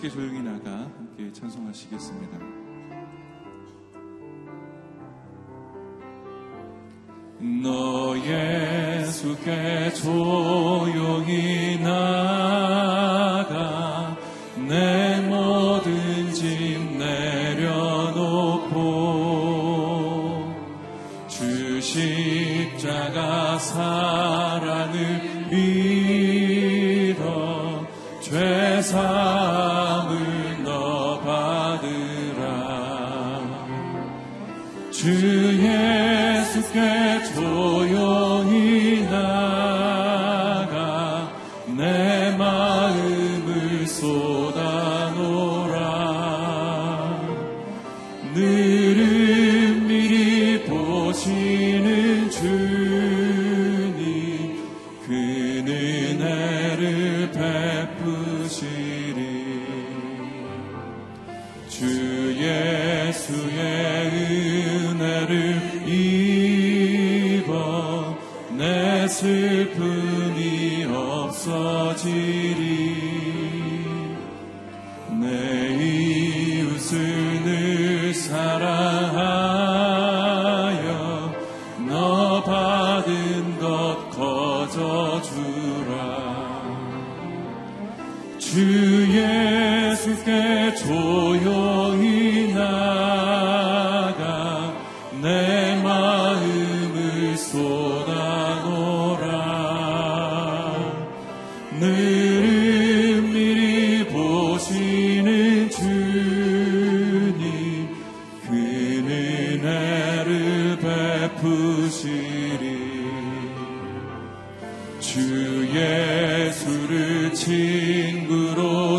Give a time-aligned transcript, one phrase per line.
[0.00, 2.38] 쉽게 조용히 나가 함께 찬송하시겠습니다.
[7.62, 11.59] 너 예수께 조용히
[51.50, 53.19] 주시는 주.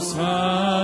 [0.10, 0.81] house.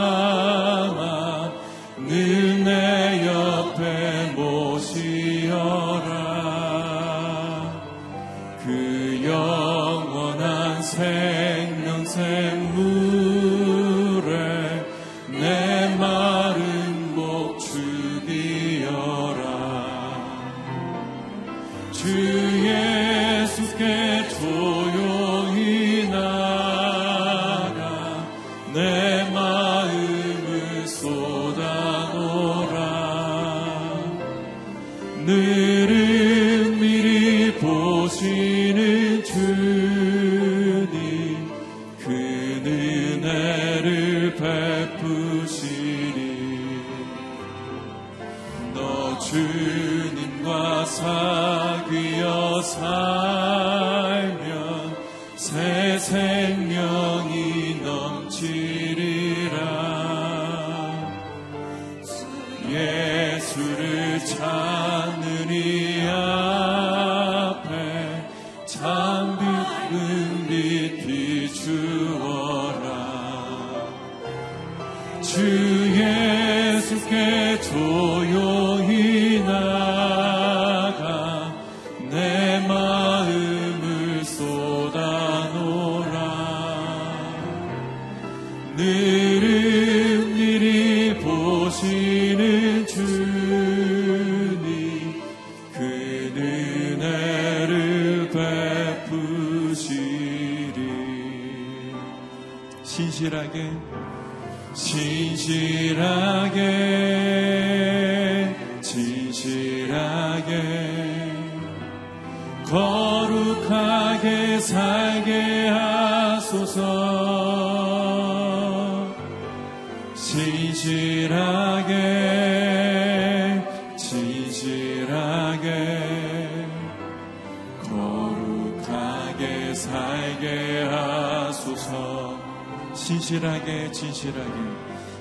[133.48, 134.52] 진실하게 진실하게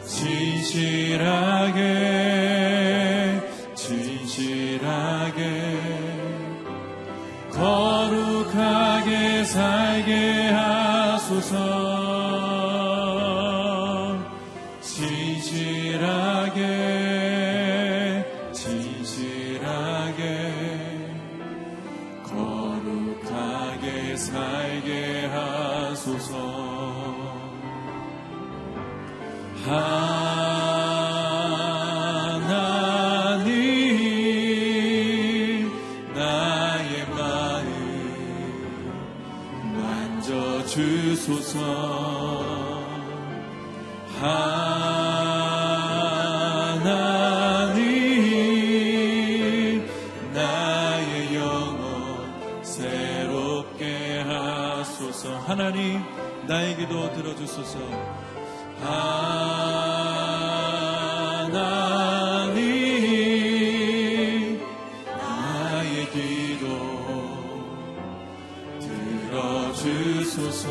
[0.04, 1.20] 진실하게
[3.74, 5.42] 진실하게.
[7.52, 10.35] 거룩하게 살게
[56.46, 57.78] 나의 기도 들어주소서.
[62.46, 64.60] 하나님
[65.06, 66.66] 나의 기도
[69.30, 70.66] 들어주소서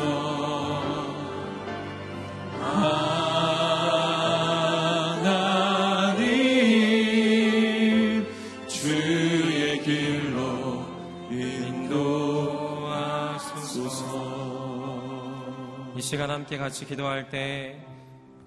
[16.06, 17.80] 시간 함께 같이 기도할 때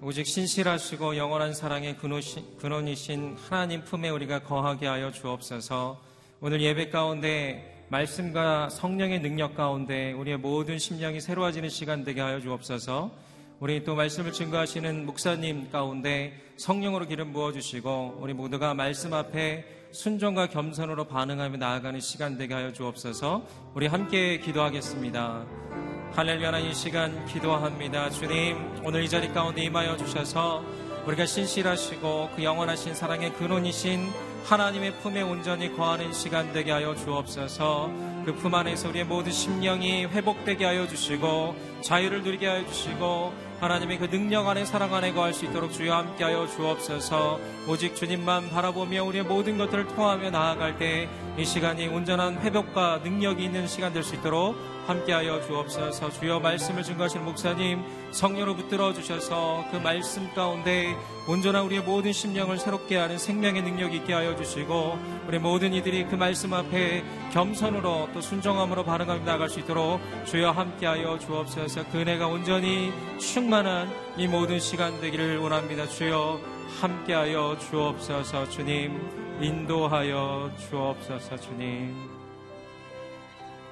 [0.00, 6.00] 오직 신실하시고 영원한 사랑의 근원이신- 하나님 품에 우리가 거하게 하여 주옵소서.
[6.40, 13.10] 오늘 예배 가운데 말씀과 성령의 능력 가운데 우리의 모든 심령이 새로워지는 시간 되게 하여 주옵소서.
[13.58, 21.04] 우리 또 말씀을 증거하시는 목사님 가운데 성령으로 기름 부어주시고 우리 모두가 말씀 앞에 순종과 겸손으로
[21.04, 23.46] 반응하며 나아가는 시간 되게 하여 주옵소서.
[23.74, 25.89] 우리 함께 기도하겠습니다.
[26.16, 28.10] 할렐루야 이 시간 기도합니다.
[28.10, 30.62] 주님 오늘 이 자리 가운데 임하여 주셔서
[31.06, 34.10] 우리가 신실하시고 그 영원하신 사랑의 근원이신
[34.44, 37.90] 하나님의 품에 온전히 거하는 시간 되게 하여 주옵소서
[38.26, 44.10] 그 품 안에서 우리의 모든 심령이 회복되게 하여 주시고 자유를 누리게 하여 주시고 하나님의 그
[44.10, 49.24] 능력 안에 사랑 안에 거할 수 있도록 주여 함께 하여 주옵소서 오직 주님만 바라보며 우리의
[49.24, 51.08] 모든 것들을 통하며 나아갈 때
[51.38, 54.56] 이 시간이 온전한 회복과 능력이 있는 시간 될 수 있도록
[54.90, 56.10] 함께하여 주옵소서.
[56.10, 60.96] 주여 말씀을 증거하시는 목사님 성령으로 붙들어 주셔서 그 말씀 가운데
[61.28, 64.98] 온전한 우리의 모든 심령을 새롭게 하는 생명의 능력이 있게 하여 주시고
[65.28, 71.18] 우리 모든 이들이 그 말씀 앞에 겸손으로 또 순종함으로 반응하며 나갈 수 있도록 주여 함께하여
[71.20, 71.84] 주옵소서.
[71.92, 75.86] 그 은혜가 온전히 충만한 이 모든 시간 되기를 원합니다.
[75.86, 76.40] 주여
[76.80, 78.48] 함께하여 주옵소서.
[78.48, 79.00] 주님
[79.40, 81.36] 인도하여 주옵소서.
[81.36, 82.19] 주님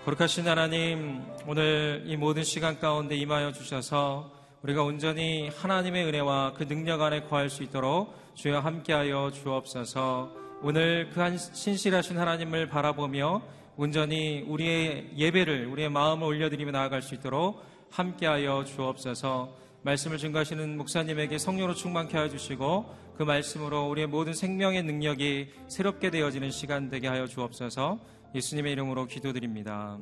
[0.05, 4.31] 거룩하신 하나님, 오늘 이 모든 시간 가운데 임하여 주셔서
[4.63, 10.33] 우리가 온전히 하나님의 은혜와 그 능력 안에 거할 수 있도록 주여 함께하여 주옵소서.
[10.63, 13.43] 오늘 그 한 신실하신 하나님을 바라보며
[13.77, 19.55] 온전히 우리의 예배를 우리의 마음을 올려드리며 나아갈 수 있도록 함께하여 주옵소서.
[19.83, 26.53] 말씀을 증거하시는 목사님에게 성령으로 충만케 하여 주시고 그 말씀으로 우리의 모든 생명의 능력이 새롭게 되어지는
[26.53, 27.99] 시간 되게 하여 주옵소서.
[28.33, 29.99] 예수님의 이름으로 기도드립니다.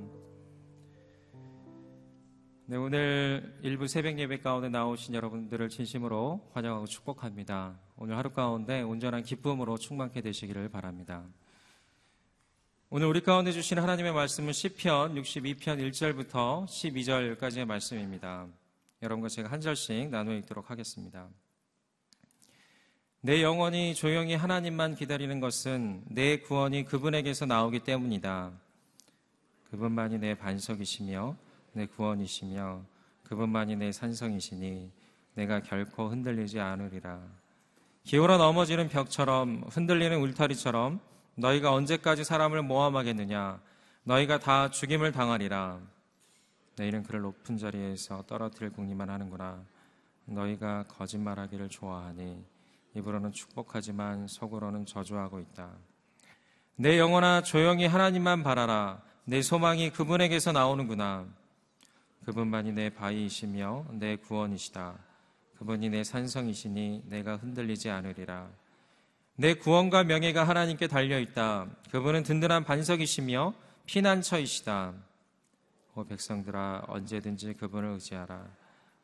[2.66, 7.80] 네, 오늘 일부 새벽 예배 가운데 나오신 여러분들을 진심으로 환영하고 축복합니다.
[7.96, 11.24] 오늘 하루 가운데 온전한 기쁨으로 충만케 되시기를 바랍니다.
[12.90, 18.46] 오늘 우리 가운데 주신 하나님의 말씀은 시편 62편 1절부터 12절까지의 말씀입니다.
[19.02, 21.30] 여러분과 제가 한 절씩 나누어 읽도록 하겠습니다.
[23.26, 28.52] 내 영혼이 조용히 하나님만 기다리는 것은 내 구원이 그분에게서 나오기 때문이다.
[29.68, 31.34] 그분만이 내 반석이시며
[31.72, 32.82] 내 구원이시며
[33.24, 34.92] 그분만이 내 산성이시니
[35.34, 37.20] 내가 결코 흔들리지 않으리라.
[38.04, 41.00] 기울어 넘어지는 벽처럼 흔들리는 울타리처럼
[41.34, 43.60] 너희가 언제까지 사람을 모함하겠느냐?
[44.04, 45.80] 너희가 다 죽임을 당하리라.
[46.76, 49.64] 내일은 그를 높은 자리에서 떨어뜨릴 궁리만 하는구나.
[50.26, 52.54] 너희가 거짓말하기를 좋아하니
[52.96, 55.70] 입으로는 축복하지만 속으로는 저주하고 있다.
[56.76, 59.02] 내 영혼아 조용히 하나님만 바라라.
[59.24, 61.26] 내 소망이 그분에게서 나오는구나.
[62.24, 64.98] 그분만이 내 바위이시며 내 구원이시다.
[65.58, 68.48] 그분이 내 산성이시니 내가 흔들리지 않으리라.
[69.36, 71.66] 내 구원과 명예가 하나님께 달려 있다.
[71.90, 73.54] 그분은 든든한 반석이시며
[73.86, 74.94] 피난처이시다.
[75.94, 78.46] 오 백성들아 언제든지 그분을 의지하라.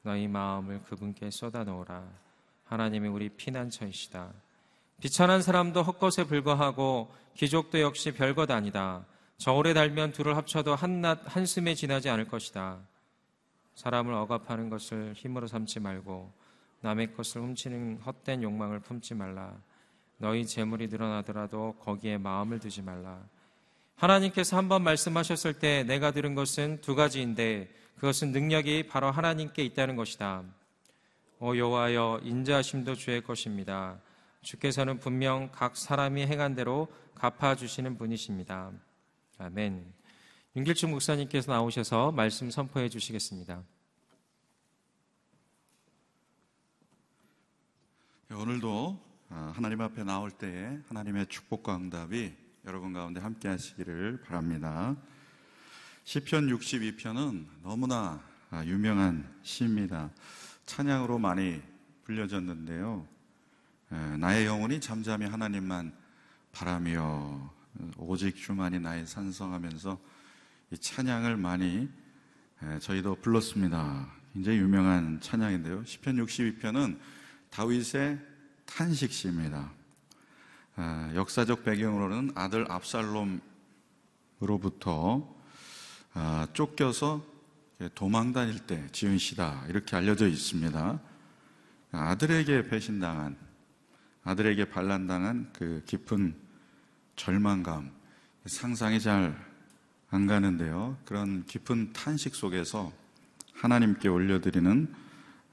[0.03, 2.22] 너희 마음을 그분께 쏟아 놓으라.
[2.73, 4.33] 하나님이 우리 피난처이시다.
[4.99, 9.05] 비천한 사람도 헛것에 불과하고 기족도 역시 별것 아니다.
[9.37, 12.79] 저울에 달면 둘을 합쳐도 한낱 한숨에 지나지 않을 것이다.
[13.75, 16.33] 사람을 억압하는 것을 힘으로 삼지 말고
[16.81, 19.55] 남의 것을 훔치는 헛된 욕망을 품지 말라.
[20.17, 23.21] 너희 재물이 늘어나더라도 거기에 마음을 두지 말라.
[23.97, 29.97] 하나님께서 한 번 말씀하셨을 때 내가 들은 것은 두 가지인데 그것은 능력이 바로 하나님께 있다는
[29.97, 30.43] 것이다.
[31.45, 33.99] 오 여호와여 인자하심도 주의 것입니다.
[34.43, 38.71] 주께서는 분명 각 사람이 행한 대로 갚아 주시는 분이십니다.
[39.39, 39.93] 아멘.
[40.55, 43.61] 윤길춘 목사님께서 나오셔서 말씀 선포해 주시겠습니다.
[48.29, 54.95] 네, 오늘도 아, 하나님 앞에 나올 때에 하나님의 축복과 응답이 여러분 가운데 함께 하시기를 바랍니다.
[56.05, 60.09] 시편 62편은 너무나 아, 유명한 시입니다.
[60.67, 61.61] 찬양으로 많이
[62.05, 63.07] 불려졌는데요.
[63.93, 65.93] 에, 나의 영혼이 잠잠히 하나님만
[66.53, 67.53] 바라며
[67.97, 69.99] 오직 주만이 나의 산성하면서
[70.73, 71.89] 이 찬양을 많이
[72.63, 74.09] 에, 저희도 불렀습니다.
[74.33, 75.85] 굉장히 유명한 찬양인데요.
[75.85, 76.99] 시편 62편은
[77.51, 78.19] 다윗의
[78.65, 79.71] 탄식시입니다.
[80.77, 83.43] 아, 역사적 배경으로는 아들 압살롬으로부터
[86.15, 87.32] 아, 쫓겨서
[87.95, 91.01] 도망 다닐 때 지은 시다 이렇게 알려져 있습니다.
[91.93, 93.37] 아들에게 배신당한
[94.25, 96.35] 아들에게 반란당한 그 깊은
[97.17, 97.91] 절망감
[98.47, 99.53] 상상이 잘
[100.13, 100.99] 안 가는데요.
[101.07, 102.93] 그런 깊은 탄식 속에서
[103.55, 104.95] 하나님께 올려드리는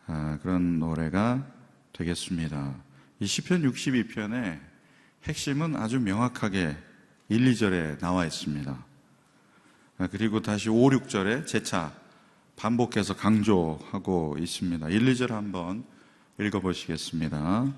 [0.06, 1.48] 아, 그런 노래가
[1.94, 2.76] 되겠습니다.
[3.22, 4.60] 이 시편 62편의
[5.24, 6.76] 핵심은 아주 명확하게
[7.30, 8.86] 1, 2절에 나와 있습니다.
[9.98, 11.94] 아, 그리고 다시 5, 6절에 재차
[12.60, 14.90] 반복해서 강조하고 있습니다.
[14.90, 15.86] 1, 2절 한번
[16.40, 17.72] 읽어보시겠습니다.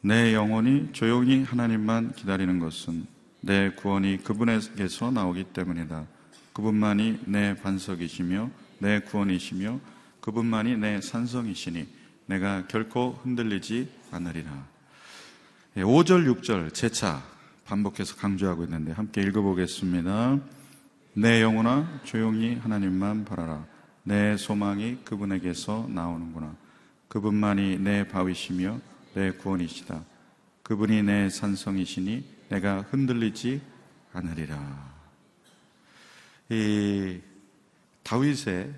[0.00, 3.06] 내 영혼이 조용히 하나님만 기다리는 것은
[3.42, 6.06] 내 구원이 그분에게서 나오기 때문이다.
[6.54, 9.80] 그분만이 내 반석이시며 내 구원이시며
[10.22, 11.86] 그분만이 내 산성이시니
[12.24, 14.50] 내가 결코 흔들리지 않으리라.
[15.76, 17.22] 5절, 예, 6절 재차
[17.66, 20.40] 반복해서 강조하고 있는데 함께 읽어보겠습니다.
[21.12, 23.75] 내 영혼아 조용히 하나님만 바라라.
[24.06, 26.54] 내 소망이 그분에게서 나오는구나.
[27.08, 28.78] 그분만이 내 바위시며
[29.14, 30.04] 내 구원이시다.
[30.62, 33.60] 그분이 내 산성이시니 내가 흔들리지
[34.12, 34.94] 않으리라.
[36.50, 37.18] 이
[38.04, 38.72] 다윗의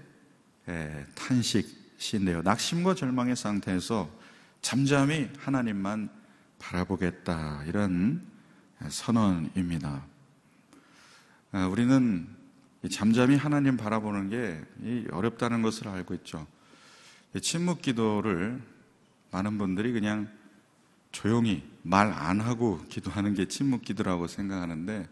[1.14, 2.40] 탄식 시인데요.
[2.40, 4.08] 낙심과 절망의 상태에서
[4.62, 6.08] 잠잠히 하나님만
[6.58, 7.64] 바라보겠다.
[7.66, 8.26] 이런
[8.88, 10.06] 선언입니다.
[11.52, 12.37] 아, 우리는
[12.90, 16.46] 잠잠히 하나님 바라보는 게 어렵다는 것을 알고 있죠.
[17.42, 18.62] 침묵 기도를
[19.30, 20.28] 많은 분들이 그냥
[21.10, 25.08] 조용히 말 안 하고 기도하는 게 침묵 기도라고 생각하는데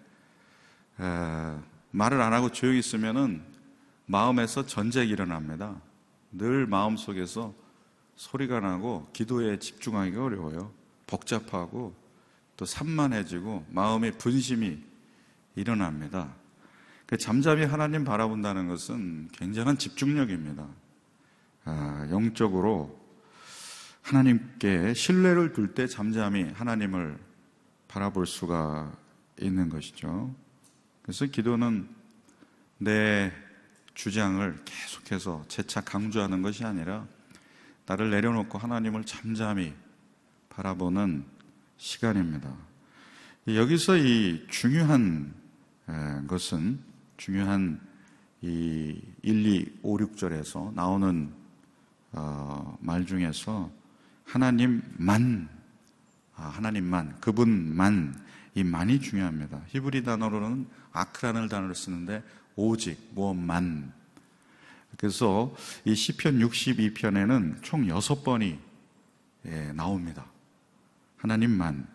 [1.00, 1.58] 에,
[1.90, 3.42] 말을 안 하고 조용히 있으면은
[4.06, 5.80] 마음에서 전쟁이 일어납니다.
[6.30, 7.54] 늘 마음 속에서
[8.14, 10.72] 소리가 나고 기도에 집중하기가 어려워요.
[11.06, 11.94] 복잡하고
[12.56, 14.78] 또 산만해지고 마음의 분심이
[15.54, 16.34] 일어납니다.
[17.06, 20.66] 그 잠잠히 하나님 바라본다는 것은 굉장한 집중력입니다.
[21.64, 23.00] 아, 영적으로
[24.02, 27.18] 하나님께 신뢰를 둘 때 잠잠히 하나님을
[27.88, 28.92] 바라볼 수가
[29.40, 30.34] 있는 것이죠.
[31.02, 31.88] 그래서 기도는
[32.78, 33.32] 내
[33.94, 37.06] 주장을 계속해서 재차 강조하는 것이 아니라
[37.86, 39.72] 나를 내려놓고 하나님을 잠잠히
[40.50, 41.24] 바라보는
[41.76, 42.52] 시간입니다.
[43.46, 45.32] 여기서 이 중요한
[46.26, 46.80] 것은
[47.16, 47.80] 중요한
[48.42, 51.32] 이 1, 2, 5, 6절에서 나오는
[52.12, 53.70] 어, 말 중에서
[54.24, 55.48] 하나님만,
[56.34, 59.62] 아, 하나님만, 그분만, 이 만이 중요합니다.
[59.68, 62.22] 히브리 단어로는 아크라는 단어를 쓰는데
[62.56, 63.92] 오직, 무엇만.
[64.96, 65.54] 그래서
[65.84, 68.58] 이 시편 62편에는 총 6번이
[69.46, 70.24] 예, 나옵니다.
[71.18, 71.86] 하나님만.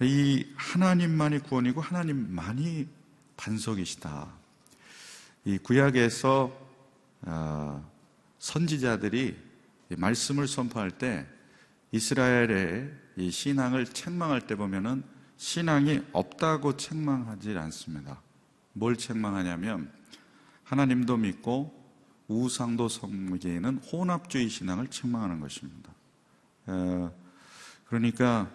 [0.00, 2.88] 이 하나님만이 구원이고 하나님만이
[3.36, 4.28] 반석이시다.
[5.44, 6.52] 이 구약에서
[7.22, 7.90] 어,
[8.38, 9.36] 선지자들이
[9.96, 11.26] 말씀을 선포할 때
[11.92, 15.04] 이스라엘의 이 신앙을 책망할 때 보면은
[15.36, 18.20] 신앙이 없다고 책망하지 않습니다.
[18.72, 19.92] 뭘 책망하냐면
[20.64, 21.84] 하나님도 믿고
[22.26, 25.92] 우상도 섬기는 혼합주의 신앙을 책망하는 것입니다.
[26.66, 27.12] 어,
[27.86, 28.50] 그러니까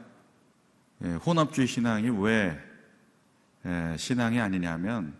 [1.03, 2.68] 예, 혼합주의 신앙이 왜 예,
[3.97, 5.13] 신앙이 아니냐면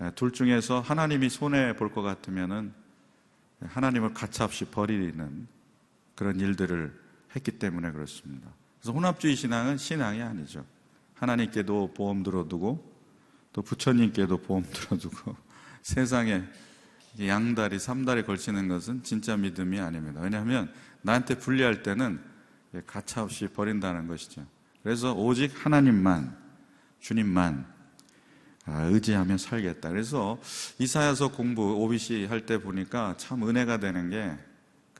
[0.00, 2.72] 예, 둘 중에서 하나님이 손해 볼 것 같으면은
[3.60, 5.46] 하나님을 가차없이 버리는
[6.14, 6.98] 그런 일들을
[7.36, 8.48] 했기 때문에 그렇습니다.
[8.80, 10.64] 그래서 혼합주의 신앙은 신앙이 아니죠.
[11.14, 12.90] 하나님께도 보험 들어두고
[13.52, 15.36] 또 부처님께도 보험 들어두고
[15.82, 16.42] 세상에
[17.18, 20.20] 양다리, 삼다리 걸치는 것은 진짜 믿음이 아닙니다.
[20.20, 22.20] 왜냐하면 나한테 불리할 때는
[22.86, 24.46] 가차없이 버린다는 것이죠.
[24.82, 26.36] 그래서 오직 하나님만,
[27.00, 27.66] 주님만
[28.66, 29.88] 아, 의지하며 살겠다.
[29.88, 30.38] 그래서
[30.78, 34.50] 이사야서 공부 OBC 할 때 보니까 참 은혜가 되는 게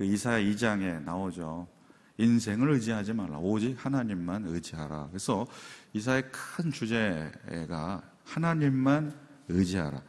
[0.00, 1.69] 그 이사야 2장에 나오죠.
[2.16, 3.37] 인생을 의지하지 말라.
[3.37, 5.09] 오직 하나님만 의지하라.
[5.11, 5.47] 그래서
[5.92, 9.12] 이사의 큰 주제가 하나님만
[9.49, 10.00] 의지하라.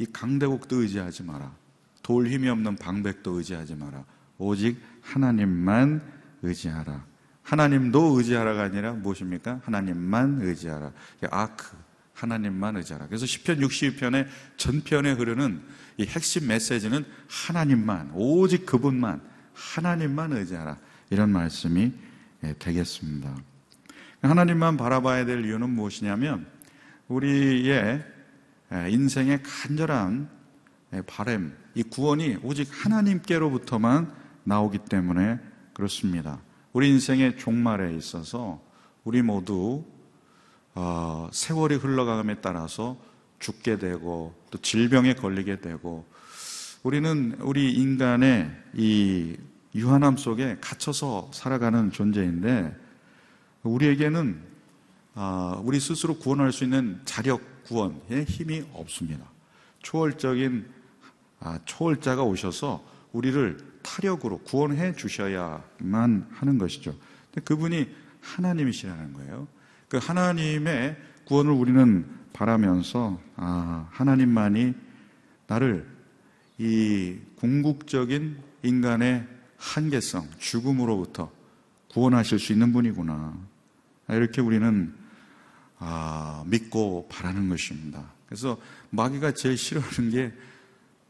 [0.00, 1.50] 이 강대국도 의지하지 마라.
[2.02, 4.04] 돌 힘이 없는 방백도 의지하지 마라.
[4.36, 6.02] 오직 하나님만
[6.42, 7.06] 의지하라.
[7.48, 9.62] 하나님도 의지하라가 아니라 무엇입니까?
[9.64, 10.92] 하나님만 의지하라.
[11.30, 11.76] 아크,
[12.12, 13.06] 하나님만 의지하라.
[13.06, 14.26] 그래서 10편 62편의
[14.58, 15.62] 전편에 흐르는
[15.96, 19.22] 이 핵심 메시지는 하나님만, 오직 그분만,
[19.54, 20.76] 하나님만 의지하라.
[21.08, 21.90] 이런 말씀이
[22.44, 23.34] 예, 되겠습니다.
[24.20, 26.46] 하나님만 바라봐야 될 이유는 무엇이냐면
[27.08, 28.04] 우리의
[28.72, 30.28] 예, 인생의 간절한
[30.92, 34.12] 예, 바램, 이 구원이 오직 하나님께로부터만
[34.44, 35.38] 나오기 때문에
[35.72, 36.40] 그렇습니다.
[36.72, 38.60] 우리 인생의 종말에 있어서
[39.04, 39.84] 우리 모두
[40.74, 42.98] 어, 세월이 흘러감에 따라서
[43.38, 46.06] 죽게 되고 또 질병에 걸리게 되고
[46.82, 49.36] 우리는 우리 인간의 이
[49.74, 52.76] 유한함 속에 갇혀서 살아가는 존재인데
[53.62, 54.40] 우리에게는
[55.14, 59.24] 아, 우리 스스로 구원할 수 있는 자력 구원의 힘이 없습니다.
[59.82, 60.68] 초월적인
[61.40, 66.94] 아, 초월자가 오셔서 우리를 타력으로 구원해 주셔야만 하는 것이죠.
[67.44, 67.88] 그분이
[68.20, 69.48] 하나님이시라는 거예요.
[69.88, 74.74] 그 하나님의 구원을 우리는 바라면서 아, 하나님만이
[75.46, 75.86] 나를
[76.58, 81.30] 이 궁극적인 인간의 한계성, 죽음으로부터
[81.90, 83.36] 구원하실 수 있는 분이구나.
[84.10, 84.94] 이렇게 우리는
[85.78, 88.12] 아, 믿고 바라는 것입니다.
[88.26, 88.58] 그래서
[88.90, 90.32] 마귀가 제일 싫어하는 게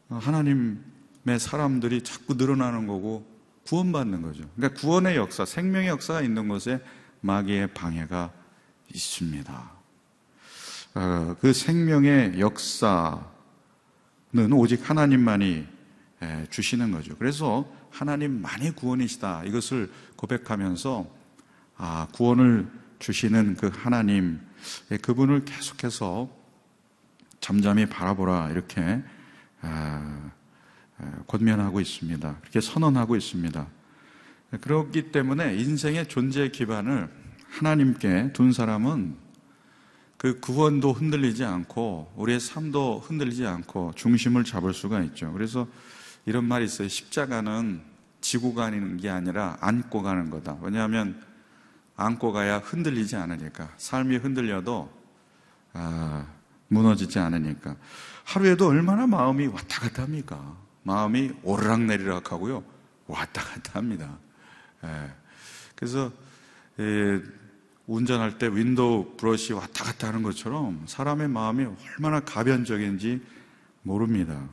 [0.09, 0.77] 하나님의
[1.37, 3.25] 사람들이 자꾸 늘어나는 거고
[3.67, 4.49] 구원받는 거죠.
[4.55, 6.81] 그러니까 구원의 역사, 생명의 역사가 있는 곳에
[7.21, 8.31] 마귀의 방해가
[8.93, 9.71] 있습니다.
[10.95, 13.21] 어, 그 생명의 역사는
[14.53, 15.67] 오직 하나님만이
[16.49, 17.15] 주시는 거죠.
[17.17, 19.43] 그래서 하나님만이 구원이시다.
[19.45, 21.07] 이것을 고백하면서
[21.77, 24.41] 아, 구원을 주시는 그 하나님,
[25.01, 26.29] 그분을 계속해서
[27.39, 28.49] 잠잠히 바라보라.
[28.49, 29.01] 이렇게
[29.61, 30.31] 아,
[31.27, 32.37] 권면하고 있습니다.
[32.41, 33.67] 그렇게 선언하고 있습니다.
[34.61, 37.09] 그렇기 때문에 인생의 존재 기반을
[37.49, 39.15] 하나님께 둔 사람은
[40.17, 45.31] 그 구원도 흔들리지 않고 우리의 삶도 흔들리지 않고 중심을 잡을 수가 있죠.
[45.31, 45.67] 그래서
[46.25, 46.87] 이런 말이 있어요.
[46.87, 47.81] 십자가는
[48.21, 50.57] 지고 가는 게 아니라 안고 가는 거다.
[50.61, 51.23] 왜냐하면
[51.95, 54.91] 안고 가야 흔들리지 않으니까 삶이 흔들려도
[55.73, 56.27] 아,
[56.67, 57.75] 무너지지 않으니까
[58.25, 60.57] 하루에도 얼마나 마음이 왔다 갔다 합니까?
[60.83, 62.63] 마음이 오르락내리락 하고요.
[63.07, 64.17] 왔다 갔다 합니다.
[64.83, 65.11] 예.
[65.75, 66.11] 그래서
[66.79, 67.21] 예,
[67.87, 71.65] 운전할 때 윈도우 브러시 왔다 갔다 하는 것처럼 사람의 마음이
[71.97, 73.21] 얼마나 가변적인지
[73.81, 74.47] 모릅니다.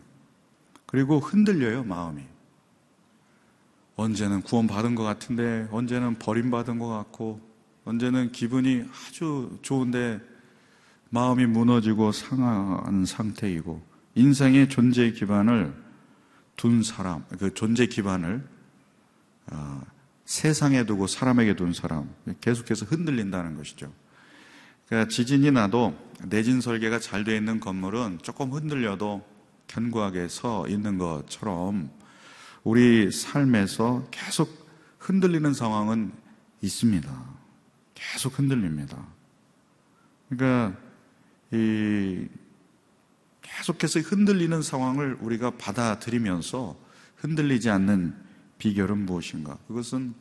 [0.86, 2.22] 그리고 흔들려요, 마음이.
[3.96, 7.40] 언제는 구원받은 것 같은데, 언제는 버림받은 것 같고,
[7.84, 10.20] 언제는 기분이 아주 좋은데,
[11.10, 13.82] 마음이 무너지고 상한 상태이고,
[14.14, 15.74] 인생의 존재 기반을
[16.56, 18.46] 둔 사람, 그 존재 기반을
[19.52, 19.82] 어,
[20.24, 23.92] 세상에 두고 사람에게 둔 사람, 계속해서 흔들린다는 것이죠.
[24.86, 29.24] 그러니까 지진이 나도 내진 설계가 잘 되어 있는 건물은 조금 흔들려도
[29.68, 31.90] 견고하게 서 있는 것처럼
[32.64, 34.66] 우리 삶에서 계속
[34.98, 36.12] 흔들리는 상황은
[36.62, 37.36] 있습니다.
[37.94, 39.06] 계속 흔들립니다.
[40.28, 40.76] 그러니까
[41.52, 42.26] 이
[43.46, 46.76] 계속해서 흔들리는 상황을 우리가 받아들이면서
[47.16, 48.14] 흔들리지 않는
[48.58, 49.58] 비결은 무엇인가?
[49.68, 50.14] 그것은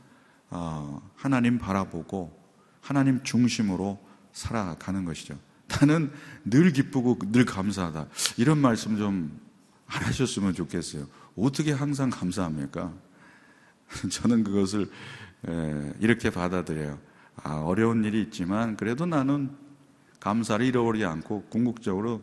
[0.49, 2.39] 어, 하나님 바라보고
[2.81, 3.99] 하나님 중심으로
[4.31, 5.37] 살아가는 것이죠.
[5.67, 6.11] 나는
[6.43, 8.07] 늘 기쁘고 늘 감사하다.
[8.37, 9.45] 이런 말씀 좀
[9.87, 11.07] 안 하셨으면 좋겠어요.
[11.37, 12.93] 어떻게 항상 감사합니까?
[14.09, 14.89] 저는 그것을
[15.99, 16.99] 이렇게 받아들여요.
[17.43, 19.51] 아, 어려운 일이 있지만 그래도 나는
[20.19, 22.21] 감사를 잃어버리지 않고 궁극적으로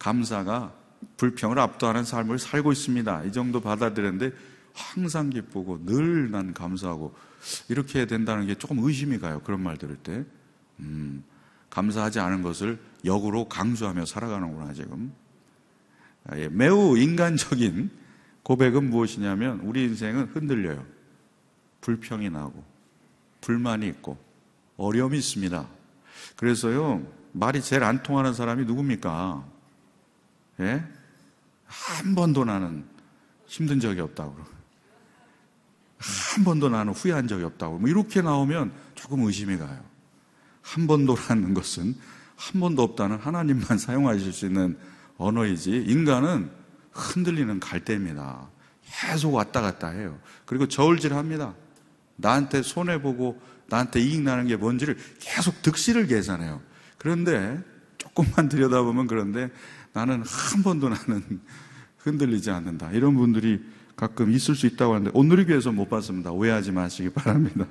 [0.00, 0.74] 감사가
[1.16, 3.24] 불평을 압도하는 삶을 살고 있습니다.
[3.24, 4.32] 이 정도 받아들였는데
[4.74, 7.14] 항상 기쁘고 늘 난 감사하고
[7.68, 9.40] 이렇게 된다는 게 조금 의심이 가요.
[9.44, 10.24] 그런 말 들을 때.
[10.80, 11.22] 음,
[11.68, 15.12] 감사하지 않은 것을 역으로 강조하며 살아가는구나, 지금.
[16.26, 17.90] 아, 예, 매우 인간적인
[18.42, 20.84] 고백은 무엇이냐면 우리 인생은 흔들려요.
[21.80, 22.64] 불평이 나고,
[23.40, 24.18] 불만이 있고,
[24.76, 25.66] 어려움이 있습니다.
[26.36, 29.59] 그래서요, 말이 제일 안 통하는 사람이 누굽니까?
[30.60, 30.84] 예?
[31.64, 32.84] 한 번도 나는
[33.46, 34.36] 힘든 적이 없다고.
[35.98, 37.78] 한 번도 나는 후회한 적이 없다고.
[37.78, 39.82] 뭐 이렇게 나오면 조금 의심이 가요.
[40.62, 41.94] 한 번도라는 것은
[42.36, 44.78] 한 번도 없다는 하나님만 사용하실 수 있는
[45.18, 46.50] 언어이지 인간은
[46.92, 48.48] 흔들리는 갈대입니다.
[48.84, 50.18] 계속 왔다 갔다 해요.
[50.46, 51.54] 그리고 저울질 합니다.
[52.16, 56.60] 나한테 손해보고 나한테 이익 나는 게 뭔지를 계속 득실을 계산해요.
[56.98, 57.62] 그런데
[57.98, 59.50] 조금만 들여다보면 그런데
[59.92, 61.40] 나는 한 번도 나는
[61.98, 62.92] 흔들리지 않는다.
[62.92, 63.60] 이런 분들이
[63.96, 66.30] 가끔 있을 수 있다고 하는데 오늘을 위해서 못 봤습니다.
[66.30, 67.66] 오해하지 마시기 바랍니다.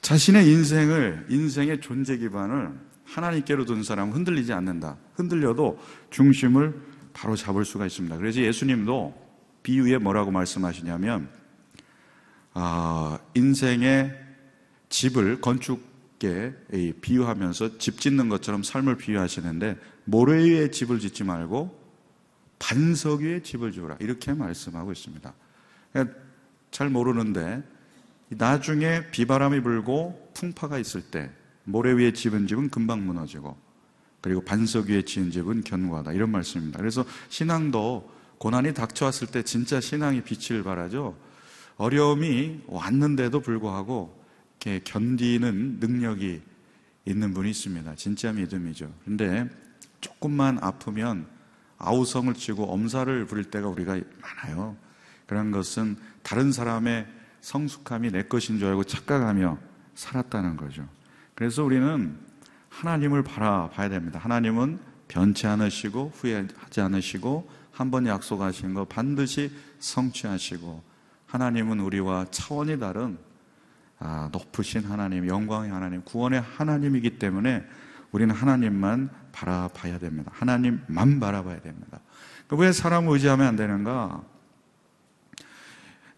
[0.00, 2.72] 자신의 인생을 인생의 존재 기반을
[3.04, 4.96] 하나님께로 둔 사람은 흔들리지 않는다.
[5.14, 5.78] 흔들려도
[6.10, 6.74] 중심을
[7.12, 8.16] 바로 잡을 수가 있습니다.
[8.16, 9.26] 그래서 예수님도
[9.62, 11.28] 비유에 뭐라고 말씀하시냐면
[12.54, 14.12] 아, 인생의
[14.88, 21.86] 집을 건축에 비유하면서 집 짓는 것처럼 삶을 비유하시는데 모래 위에 집을 짓지 말고
[22.58, 25.32] 반석 위에 집을 지으라 이렇게 말씀하고 있습니다.
[25.92, 26.16] 그러니까
[26.70, 27.62] 잘 모르는데
[28.28, 31.30] 나중에 비바람이 불고 풍파가 있을 때
[31.64, 33.56] 모래 위에 집은 집은 금방 무너지고
[34.20, 36.78] 그리고 반석 위에 지은 집은 견고하다 이런 말씀입니다.
[36.78, 41.16] 그래서 신앙도 고난이 닥쳐왔을 때 진짜 신앙이 빛을 발하죠.
[41.76, 44.15] 어려움이 왔는데도 불구하고
[44.66, 46.42] 이렇게 견디는 능력이
[47.04, 47.94] 있는 분이 있습니다.
[47.94, 48.92] 진짜 믿음이죠.
[49.04, 49.48] 근데
[50.00, 51.26] 조금만 아프면
[51.78, 54.76] 아우성을 치고 엄살을 부릴 때가 우리가 많아요.
[55.26, 57.06] 그런 것은 다른 사람의
[57.42, 59.56] 성숙함이 내 것인 줄 알고 착각하며
[59.94, 60.86] 살았다는 거죠.
[61.36, 62.18] 그래서 우리는
[62.68, 64.18] 하나님을 바라봐야 됩니다.
[64.18, 70.82] 하나님은 변치 않으시고 후회하지 않으시고 한 번 약속하신 거 반드시 성취하시고
[71.26, 73.18] 하나님은 우리와 차원이 다른
[73.98, 77.64] 아, 높으신 하나님, 영광의 하나님, 구원의 하나님이기 때문에
[78.12, 80.30] 우리는 하나님만 바라봐야 됩니다.
[80.34, 82.00] 하나님만 바라봐야 됩니다.
[82.46, 84.22] 그러니까 왜 사람을 의지하면 안 되는가?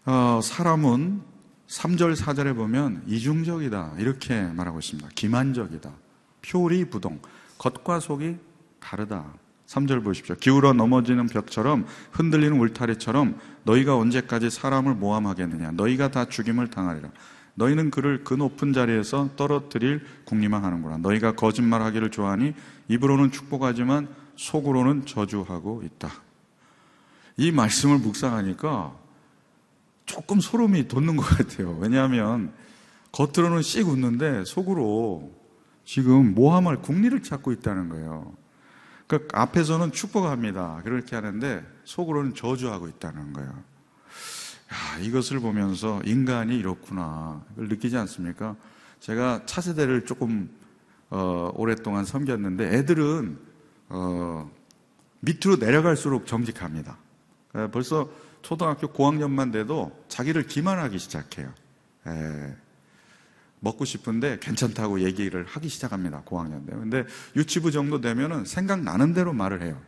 [0.05, 1.21] 어, 사람은
[1.67, 3.93] 3절, 4절에 보면 이중적이다.
[3.97, 5.09] 이렇게 말하고 있습니다.
[5.15, 5.91] 기만적이다.
[6.41, 7.19] 표리 부동.
[7.57, 8.37] 겉과 속이
[8.79, 9.33] 다르다.
[9.67, 10.35] 3절 보십시오.
[10.35, 15.71] 기울어 넘어지는 벽처럼 흔들리는 울타리처럼 너희가 언제까지 사람을 모함하겠느냐.
[15.73, 17.09] 너희가 다 죽임을 당하리라.
[17.59, 20.97] 너희는 그를 그 높은 자리에서 떨어뜨릴 궁리만 하는구나.
[20.97, 22.53] 너희가 거짓말하기를 좋아하니
[22.87, 26.09] 입으로는 축복하지만 속으로는 저주하고 있다.
[27.35, 28.95] 이 말씀을 묵상하니까
[30.05, 31.77] 조금 소름이 돋는 것 같아요.
[31.81, 32.53] 왜냐하면
[33.11, 35.37] 겉으로는 씩 웃는데 속으로
[35.83, 38.33] 지금 모함할 궁리를 찾고 있다는 거예요.
[39.07, 40.81] 그 앞에서는 축복합니다.
[40.85, 43.68] 그렇게 하는데 속으로는 저주하고 있다는 거예요.
[44.71, 47.43] 야, 이것을 보면서 인간이 이렇구나.
[47.53, 48.55] 이걸 느끼지 않습니까?
[48.99, 50.49] 제가 차세대를 조금
[51.09, 53.39] 어, 오랫동안 섬겼는데 애들은
[53.89, 54.51] 어,
[55.21, 56.97] 밑으로 내려갈수록 정직합니다.
[57.71, 58.09] 벌써
[58.41, 61.51] 초등학교 고학년만 돼도 자기를 기만하기 시작해요.
[62.07, 62.55] 에,
[63.59, 66.21] 먹고 싶은데 괜찮다고 얘기를 하기 시작합니다.
[66.23, 66.73] 고학년 때.
[66.73, 67.05] 근데
[67.35, 69.81] 유치부 정도 되면은 생각나는 대로 말을 해요.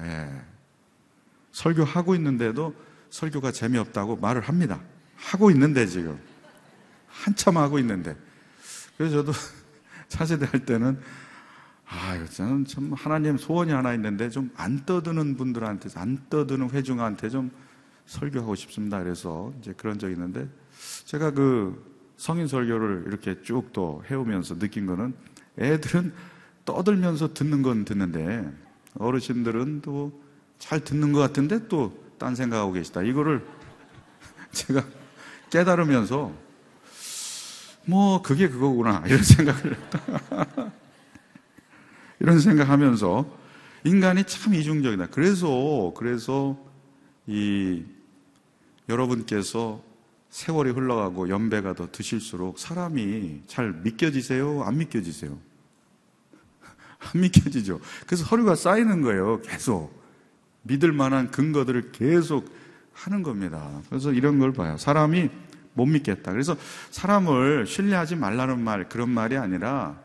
[0.00, 0.28] 에,
[1.52, 2.74] 설교하고 있는데도
[3.10, 4.80] 설교가 재미없다고 말을 합니다.
[5.16, 6.18] 하고 있는데 지금.
[7.08, 8.16] 한참 하고 있는데.
[8.96, 9.32] 그래서 저도
[10.08, 11.00] 차세대 할 때는
[11.88, 17.50] 아, 저는 참 하나님 소원이 하나 있는데 좀 안 떠드는 분들한테, 안 떠드는 회중한테 좀
[18.06, 19.02] 설교하고 싶습니다.
[19.02, 20.48] 그래서 이제 그런 적이 있는데
[21.04, 25.14] 제가 그 성인 설교를 이렇게 쭉 또 해오면서 느낀 거는
[25.58, 26.12] 애들은
[26.64, 28.50] 떠들면서 듣는 건 듣는데
[28.98, 30.26] 어르신들은 또
[30.58, 33.02] 잘 듣는 것 같은데 또 딴 생각하고 계시다.
[33.02, 33.46] 이거를
[34.52, 34.84] 제가
[35.50, 36.32] 깨달으면서
[37.86, 39.76] 뭐 그게 그거구나 이런 생각을
[42.20, 43.46] 이런 생각하면서
[43.84, 45.08] 인간이 참 이중적이다.
[45.08, 46.58] 그래서 그래서
[47.26, 47.84] 이
[48.88, 49.82] 여러분께서
[50.30, 54.62] 세월이 흘러가고 연배가 더 드실수록 사람이 잘 믿겨지세요?
[54.64, 55.38] 안 믿겨지세요?
[56.98, 57.80] 안 믿겨지죠.
[58.06, 59.40] 그래서 서류가 쌓이는 거예요.
[59.42, 60.05] 계속.
[60.66, 62.50] 믿을 만한 근거들을 계속
[62.92, 63.80] 하는 겁니다.
[63.88, 64.76] 그래서 이런 걸 봐요.
[64.78, 65.28] 사람이
[65.74, 66.32] 못 믿겠다.
[66.32, 66.56] 그래서
[66.90, 70.00] 사람을 신뢰하지 말라는 말, 그런 말이 아니라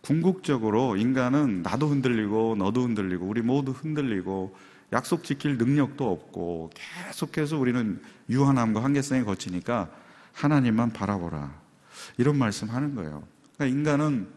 [0.00, 4.56] 궁극적으로 인간은 나도 흔들리고 너도 흔들리고 우리 모두 흔들리고
[4.92, 9.90] 약속 지킬 능력도 없고 계속해서 우리는 유한함과 한계성에 거치니까
[10.32, 11.52] 하나님만 바라보라.
[12.18, 13.26] 이런 말씀 하는 거예요.
[13.56, 14.28] 그러니까 인간은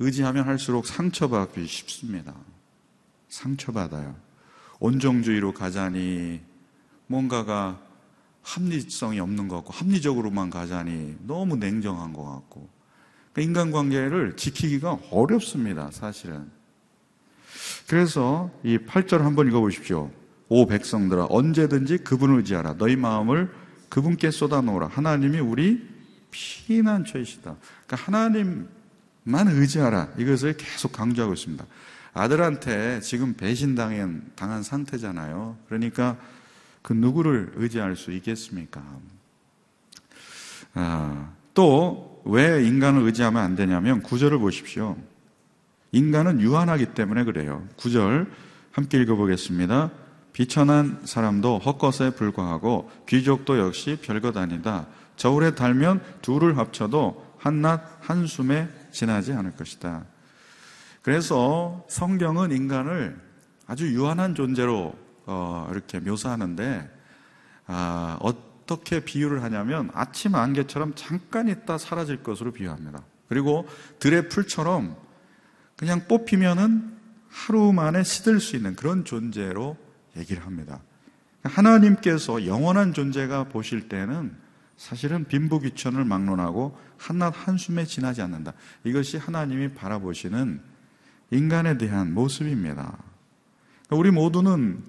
[0.00, 2.34] 의지하면 할수록 상처받기 쉽습니다.
[3.28, 4.16] 상처받아요.
[4.82, 6.40] 온정주의로 가자니
[7.06, 7.80] 뭔가가
[8.42, 12.68] 합리성이 없는 것 같고 합리적으로만 가자니 너무 냉정한 것 같고
[13.32, 15.90] 그러니까 인간관계를 지키기가 어렵습니다.
[15.92, 16.50] 사실은.
[17.86, 20.10] 그래서 이 8절 한번 읽어보십시오.
[20.48, 22.76] 오 백성들아 언제든지 그분을 의지하라.
[22.76, 23.52] 너희 마음을
[23.88, 24.88] 그분께 쏟아놓으라.
[24.88, 25.86] 하나님이 우리
[26.32, 27.56] 피난처이시다.
[27.86, 28.66] 그러니까 하나님만
[29.48, 30.14] 의지하라.
[30.18, 31.64] 이것을 계속 강조하고 있습니다.
[32.14, 35.56] 아들한테 지금 배신당한 당한 상태잖아요.
[35.68, 36.16] 그러니까
[36.82, 38.82] 그 누구를 의지할 수 있겠습니까?
[40.74, 44.96] 아, 또 왜 인간을 의지하면 안 되냐면 구절을 보십시오.
[45.92, 47.66] 인간은 유한하기 때문에 그래요.
[47.76, 48.30] 구절
[48.70, 49.90] 함께 읽어보겠습니다.
[50.32, 54.86] 비천한 사람도 헛것에 불과하고 귀족도 역시 별것 아니다.
[55.16, 60.04] 저울에 달면 둘을 합쳐도 한낮 한숨에 지나지 않을 것이다.
[61.02, 63.20] 그래서 성경은 인간을
[63.66, 64.94] 아주 유한한 존재로
[65.26, 66.90] 어, 이렇게 묘사하는데
[67.66, 73.02] 아, 어떻게 비유를 하냐면 아침 안개처럼 잠깐 있다 사라질 것으로 비유합니다.
[73.28, 73.66] 그리고
[73.98, 74.96] 들의 풀처럼
[75.76, 76.92] 그냥 뽑히면은
[77.28, 79.76] 하루 만에 시들 수 있는 그런 존재로
[80.16, 80.80] 얘기를 합니다.
[81.42, 84.36] 하나님께서 영원한 존재가 보실 때는
[84.76, 88.52] 사실은 빈부귀천을 막론하고 한낱 한숨에 지나지 않는다.
[88.84, 90.71] 이것이 하나님이 바라보시는
[91.32, 92.98] 인간에 대한 모습입니다.
[93.88, 94.84] 우리 모두는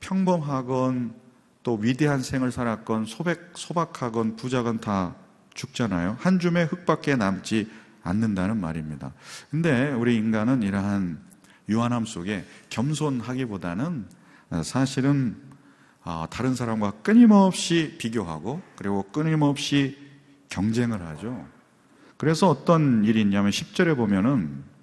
[0.00, 1.14] 평범하건
[1.62, 5.14] 또 위대한 생을 살았건 소백, 소박하건 부자건 다
[5.54, 6.16] 죽잖아요.
[6.18, 7.70] 한 줌의 흙밖에 남지
[8.02, 9.12] 않는다는 말입니다.
[9.50, 11.20] 근데 우리 인간은 이러한
[11.68, 14.06] 유한함 속에 겸손하기보다는
[14.64, 15.36] 사실은
[16.02, 19.96] 아, 다른 사람과 끊임없이 비교하고 그리고 끊임없이
[20.48, 21.46] 경쟁을 하죠.
[22.16, 24.73] 그래서 어떤 일이 있냐면 10절에 보면은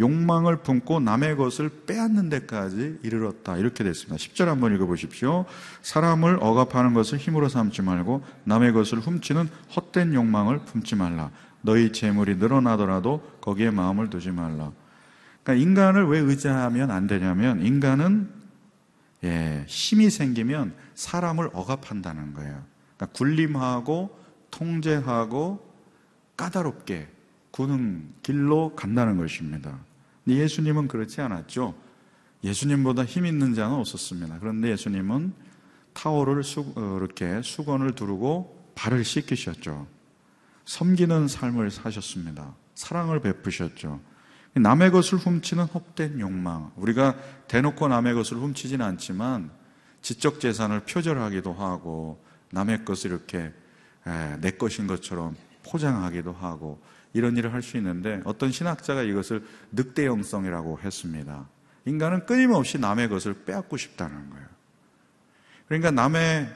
[0.00, 3.56] 욕망을 품고 남의 것을 빼앗는 데까지 이르렀다.
[3.58, 4.16] 이렇게 됐습니다.
[4.16, 5.44] 10절 한번 읽어보십시오.
[5.82, 11.30] 사람을 억압하는 것을 힘으로 삼지 말고 남의 것을 훔치는 헛된 욕망을 품지 말라.
[11.60, 14.72] 너희 재물이 늘어나더라도 거기에 마음을 두지 말라.
[15.42, 18.42] 그러니까 인간을 왜 의지하면 안 되냐면 인간은
[19.24, 22.64] 예, 힘이 생기면 사람을 억압한다는 거예요.
[22.96, 24.18] 그러니까 군림하고
[24.50, 25.72] 통제하고
[26.36, 27.08] 까다롭게
[27.52, 29.78] 구는 길로 간다는 것입니다.
[30.26, 31.74] 예수님은 그렇지 않았죠.
[32.42, 34.38] 예수님보다 힘 있는 자는 없었습니다.
[34.40, 35.32] 그런데 예수님은
[35.92, 39.86] 타월을 수, 어, 이렇게 수건을 두르고 발을 씻기셨죠.
[40.64, 42.54] 섬기는 삶을 사셨습니다.
[42.74, 44.00] 사랑을 베푸셨죠.
[44.54, 46.72] 남의 것을 훔치는 헛된 욕망.
[46.76, 47.16] 우리가
[47.48, 49.50] 대놓고 남의 것을 훔치지는 않지만
[50.00, 53.52] 지적 재산을 표절하기도 하고 남의 것을 이렇게
[54.40, 56.82] 내 것인 것처럼 포장하기도 하고
[57.12, 61.48] 이런 일을 할 수 있는데 어떤 신학자가 이것을 늑대형성이라고 했습니다.
[61.84, 64.46] 인간은 끊임없이 남의 것을 빼앗고 싶다는 거예요.
[65.66, 66.48] 그러니까 남의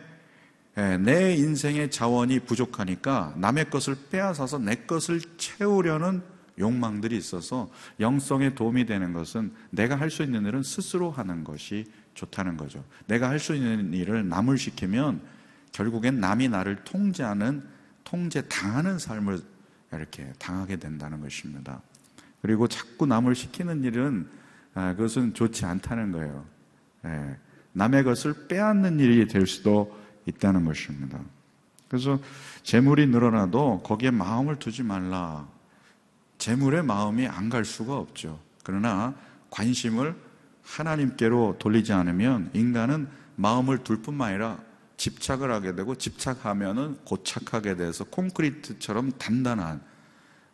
[1.00, 6.22] 내 인생의 자원이 부족하니까 남의 것을 빼앗아서 내 것을 채우려는
[6.58, 12.56] 욕망들이 있어서 영성에 도움이 되는 것은 내가 할 수 있는 일은 스스로 하는 것이 좋다는
[12.56, 12.82] 거죠.
[13.06, 15.20] 내가 할 수 있는 일을 남을 시키면
[15.72, 17.62] 결국엔 남이 나를 통제하는
[18.04, 19.40] 통제 당하는 삶을
[19.92, 21.80] 이렇게 당하게 된다는 것입니다.
[22.42, 24.28] 그리고 자꾸 남을 시키는 일은
[24.74, 26.44] 아, 그것은 좋지 않다는 거예요.
[27.06, 27.36] 예,
[27.72, 31.18] 남의 것을 빼앗는 일이 될 수도 있다는 것입니다.
[31.88, 32.18] 그래서
[32.62, 35.46] 재물이 늘어나도 거기에 마음을 두지 말라.
[36.38, 38.38] 재물에 마음이 안 갈 수가 없죠.
[38.64, 39.14] 그러나
[39.50, 40.14] 관심을
[40.62, 44.58] 하나님께로 돌리지 않으면 인간은 마음을 둘 뿐만 아니라
[44.96, 49.80] 집착을 하게 되고 집착하면은 고착하게 돼서 콘크리트처럼 단단한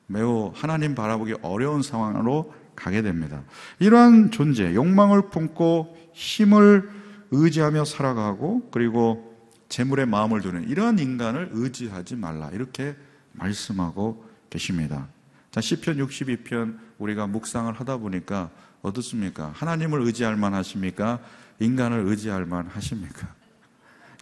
[0.06, 3.42] 매우 하나님 바라보기 어려운 상황으로 가게 됩니다.
[3.78, 6.90] 이러한 존재, 욕망을 품고 힘을
[7.30, 9.32] 의지하며 살아가고 그리고
[9.68, 12.50] 재물에 마음을 두는 이러한 인간을 의지하지 말라.
[12.52, 12.94] 이렇게
[13.32, 15.08] 말씀하고 계십니다.
[15.50, 18.50] 자, 시편 62편 우리가 묵상을 하다 보니까
[18.82, 19.52] 어떻습니까?
[19.54, 21.20] 하나님을 의지할 만 하십니까?
[21.58, 23.34] 인간을 의지할 만 하십니까?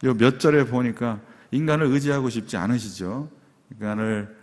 [0.03, 3.29] 몇 절에 보니까 인간을 의지하고 싶지 않으시죠?
[3.73, 4.37] 인간을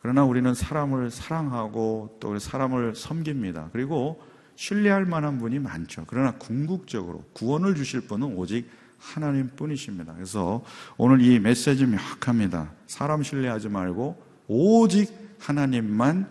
[0.00, 3.70] 그러나 우리는 사람을 사랑하고 또 사람을 섬깁니다.
[3.72, 4.22] 그리고
[4.54, 6.04] 신뢰할 만한 분이 많죠.
[6.06, 10.14] 그러나 궁극적으로 구원을 주실 분은 오직 하나님 뿐이십니다.
[10.14, 10.64] 그래서
[10.96, 12.72] 오늘 이 메시지 명확합니다.
[12.86, 16.28] 사람 신뢰하지 말고 오직 하나님만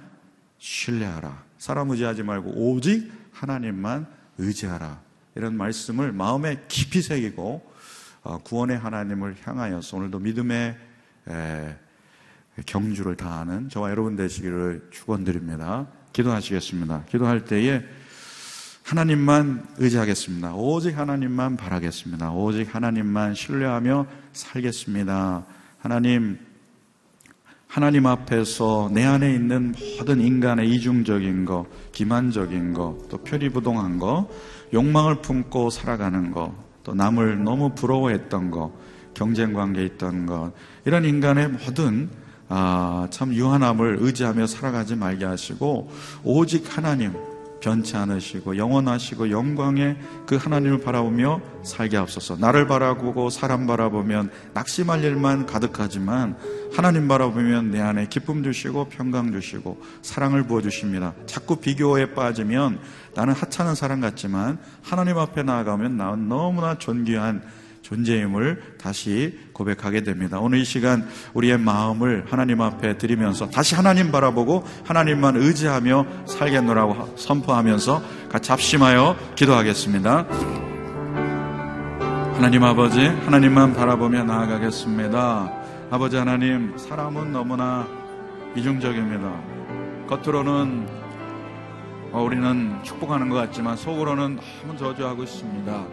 [0.58, 1.44] 신뢰하라.
[1.58, 5.02] 사람 의지하지 말고 오직 하나님만 의지하라.
[5.36, 7.77] 이런 말씀을 마음에 깊이 새기고 어,
[8.44, 10.78] 구원의 하나님을 향하여서 오늘도 믿음의
[12.66, 15.88] 경주를 다하는 저와 여러분 되시기를 축원드립니다.
[16.14, 17.06] 기도하시겠습니다.
[17.10, 17.84] 기도할 때에
[18.84, 20.56] 하나님만 의지하겠습니다.
[20.56, 22.32] 오직 하나님만 바라겠습니다.
[22.32, 25.46] 오직 하나님만 신뢰하며 살겠습니다.
[25.80, 26.40] 하나님,
[27.68, 34.30] 하나님 앞에서 내 안에 있는 모든 인간의 이중적인 것, 기만적인 것, 또 표리부동한 것,
[34.74, 38.72] 욕망을 품고 살아가는 것, 또 남을 너무 부러워했던 것,
[39.14, 40.54] 경쟁 관계에 있던 것,
[40.86, 42.10] 이런 인간의 모든
[42.48, 45.92] 아, 참 유한함을 의지하며 살아가지 말게 하시고
[46.24, 47.12] 오직 하나님
[47.68, 52.38] 변치 않으시고 영원하시고 영광의 그 하나님을 바라보며 살게 하옵소서.
[52.38, 56.38] 나를 바라보고 사람 바라보면 낙심할 일만 가득하지만
[56.72, 61.14] 하나님 바라보면 내 안에 기쁨 주시고 평강 주시고 사랑을 부어 주십니다.
[61.26, 62.80] 자꾸 비교에 빠지면
[63.14, 67.42] 나는 하찮은 사람 같지만 하나님 앞에 나아가면 나는 너무나 존귀한
[67.88, 70.40] 존재임을 다시 고백하게 됩니다.
[70.40, 78.04] 오늘 이 시간 우리의 마음을 하나님 앞에 드리면서 다시 하나님 바라보고 하나님만 의지하며 살겠노라고 선포하면서
[78.30, 80.28] 같이 합심하여 기도하겠습니다.
[82.36, 85.54] 하나님 아버지, 하나님만 바라보며 나아가겠습니다.
[85.90, 87.88] 아버지 하나님, 사람은 너무나
[88.56, 89.32] 이중적입니다.
[90.08, 90.88] 겉으로는
[92.12, 95.86] 어, 우리는 축복하는 것 같지만 속으로는 너무 저주하고 있습니다.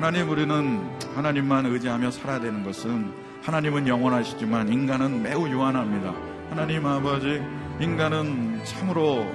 [0.00, 0.80] 하나님, 우리는
[1.14, 6.14] 하나님만 의지하며 살아야 되는 것은 하나님은 영원하시지만 인간은 매우 유한합니다.
[6.48, 7.42] 하나님 아버지,
[7.80, 9.26] 인간은 참으로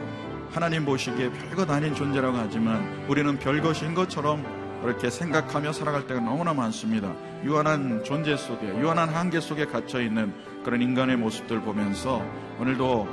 [0.49, 4.43] 하나님 보시기에 별것 아닌 존재라고 하지만 우리는 별것인 것처럼
[4.81, 7.13] 그렇게 생각하며 살아갈 때가 너무나 많습니다.
[7.43, 12.25] 유한한 존재 속에, 유한한 한계 속에 갇혀 있는 그런 인간의 모습들 보면서
[12.59, 13.07] 오늘도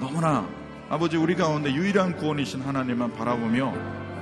[0.00, 0.44] 너무나
[0.88, 3.72] 아버지 우리 가운데 유일한 구원이신 하나님만 바라보며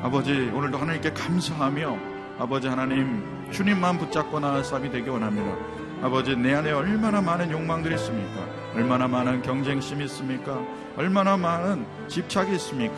[0.03, 5.57] 아버지 오늘도 하나님께 감사하며 아버지 하나님 주님만 붙잡고 나갈 삶이 되기 원합니다.
[6.03, 8.45] 아버지 내 안에 얼마나 많은 욕망들이 있습니까?
[8.75, 10.61] 얼마나 많은 경쟁심이 있습니까?
[10.97, 12.97] 얼마나 많은 집착이 있습니까?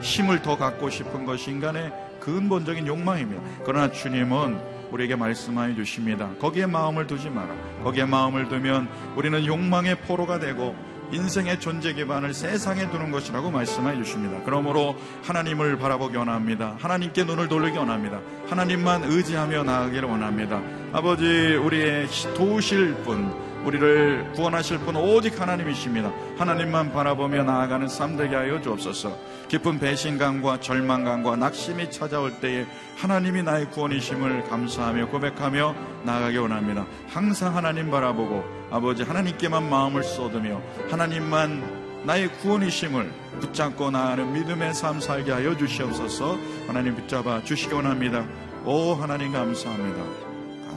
[0.00, 3.42] 힘을 더 갖고 싶은 것이 인간의 근본적인 욕망입니다.
[3.64, 6.28] 그러나 주님은 우리에게 말씀하여 주십니다.
[6.38, 7.54] 거기에 마음을 두지 마라.
[7.82, 10.76] 거기에 마음을 두면 우리는 욕망의 포로가 되고
[11.12, 14.40] 인생의 존재 기반을 세상에 두는 것이라고 말씀해 주십니다.
[14.44, 16.76] 그러므로 하나님을 바라보기 원합니다.
[16.78, 18.20] 하나님께 눈을 돌리기 원합니다.
[18.48, 20.60] 하나님만 의지하며 나아가기를 원합니다.
[20.92, 26.12] 아버지, 우리의 도우실 분, 우리를 구원하실 분 오직 하나님이십니다.
[26.38, 29.16] 하나님만 바라보며 나아가는 삶 되게 하여 주옵소서.
[29.48, 32.66] 깊은 배신감과 절망감과 낙심이 찾아올 때에
[32.96, 36.86] 하나님이 나의 구원이심을 감사하며 고백하며 나아가기 원합니다.
[37.08, 45.32] 항상 하나님 바라보고 아버지 하나님께만 마음을 쏟으며 하나님만 나의 구원이심을 붙잡고 나아가는 믿음의 삶 살게
[45.32, 46.38] 하여 주시옵소서.
[46.66, 48.24] 하나님 붙잡아 주시기 원합니다.
[48.64, 50.02] 오 하나님 감사합니다.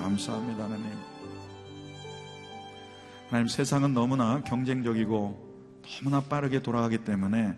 [0.01, 0.80] 감사합니다 하나님.
[3.31, 7.55] 하나님 세상은 너무나 경쟁적이고 너무나 빠르게 돌아가기 때문에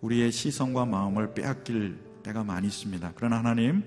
[0.00, 3.12] 우리의 시선과 마음을 빼앗길 때가 많이 있습니다.
[3.14, 3.84] 그러나 하나님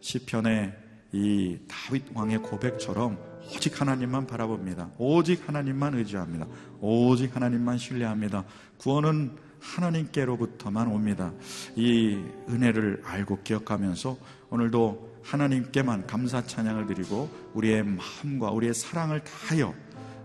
[0.00, 0.74] 시편의
[1.12, 3.18] 이 다윗 왕의 고백처럼
[3.54, 4.92] 오직 하나님만 바라봅니다.
[4.96, 6.46] 오직 하나님만 의지합니다.
[6.80, 8.46] 오직 하나님만 신뢰합니다.
[8.78, 11.34] 구원은 하나님께로부터만 옵니다.
[11.76, 14.16] 이 은혜를 알고 기억하면서
[14.48, 19.74] 오늘도 하나님께만 감사 찬양을 드리고 우리의 마음과 우리의 사랑을 다하여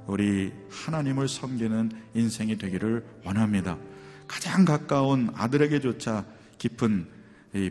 [0.07, 3.77] 우리 하나님을 섬기는 인생이 되기를 원합니다.
[4.27, 6.25] 가장 가까운 아들에게조차
[6.57, 7.07] 깊은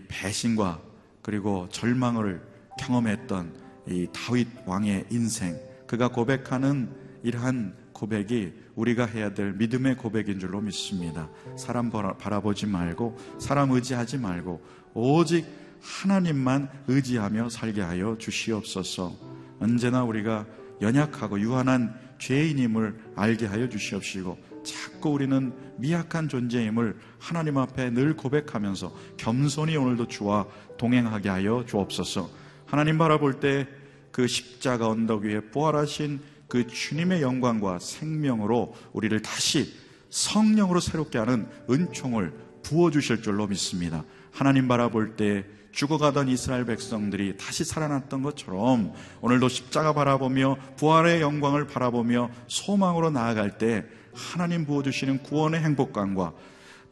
[0.09, 0.81] 배신과
[1.23, 2.43] 그리고 절망을
[2.79, 3.55] 경험했던
[3.89, 6.91] 이 다윗 왕의 인생, 그가 고백하는
[7.23, 11.29] 이러한 고백이 우리가 해야 될 믿음의 고백인 줄로 믿습니다.
[11.57, 14.61] 사람 바라보지 말고, 사람 의지하지 말고,
[14.95, 15.47] 오직
[15.81, 19.15] 하나님만 의지하며 살게 하여 주시옵소서.
[19.61, 20.47] 언제나 우리가
[20.81, 21.95] 연약하고 유한한
[22.25, 30.47] 죄인임을 알게 하여 주시옵시고, 자꾸 우리는 미약한 존재임을 하나님 앞에 늘 고백하면서 겸손히 오늘도 주와
[30.79, 32.31] 동행하게 하여 주옵소서.
[32.67, 33.85] 하나님 바라볼 때
[34.15, 39.75] 그 십자가 언덕 위에 부활하신 그 주님의 영광과 생명으로 우리를 다시
[40.09, 42.33] 성령으로 새롭게 하는 은총을
[42.63, 44.05] 부어 주실 줄로 믿습니다.
[44.31, 52.31] 하나님 바라볼 때 죽어가던 이스라엘 백성들이 다시 살아났던 것처럼 오늘도 십자가 바라보며 부활의 영광을 바라보며
[52.47, 53.85] 소망으로 나아갈 때
[54.15, 56.33] 하나님 부어주시는 구원의 행복감과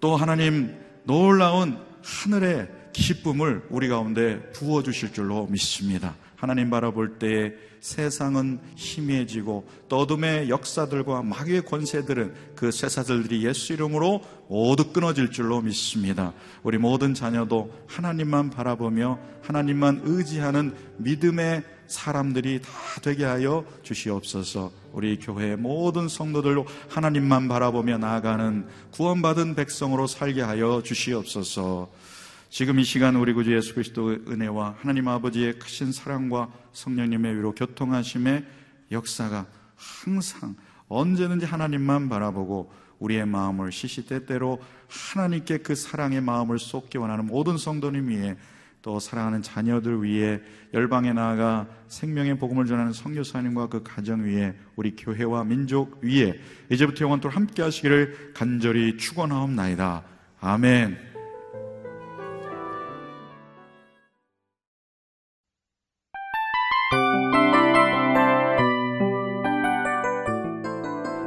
[0.00, 6.14] 또 하나님 놀라운 하늘의 기쁨을 우리 가운데 부어주실 줄로 믿습니다.
[6.42, 15.30] 하나님 바라볼 때에 세상은 희미해지고 떠둠의 역사들과 마귀의 권세들은 그 쇠사슬들이 예수 이름으로 모두 끊어질
[15.30, 16.32] 줄로 믿습니다.
[16.64, 22.70] 우리 모든 자녀도 하나님만 바라보며 하나님만 의지하는 믿음의 사람들이 다
[23.02, 24.72] 되게 하여 주시옵소서.
[24.92, 31.88] 우리 교회의 모든 성도들로 하나님만 바라보며 나아가는 구원받은 백성으로 살게 하여 주시옵소서.
[32.52, 38.44] 지금 이 시간 우리 구주 예수 그리스도의 은혜와 하나님 아버지의 크신 사랑과 성령님의 위로 교통하심의
[38.90, 40.54] 역사가 항상
[40.86, 48.36] 언제든지 하나님만 바라보고 우리의 마음을 시시때때로 하나님께 그 사랑의 마음을 쏟기 원하는 모든 성도님 위해
[48.82, 50.38] 또 사랑하는 자녀들 위해
[50.74, 57.34] 열방에 나아가 생명의 복음을 전하는 성교사님과 그 가정 위에 우리 교회와 민족 위에 이제부터 영원토록
[57.34, 60.02] 함께 하시기를 간절히 축원하옵나이다.
[60.42, 61.11] 아멘.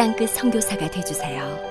[0.00, 1.69] 땅끝 선교사가 되주세요.